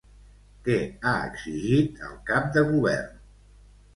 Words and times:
Què 0.67 0.77
ha 1.09 1.11
exigit 1.25 2.01
al 2.09 2.15
cap 2.31 2.49
de 2.57 2.65
govern? 2.71 3.23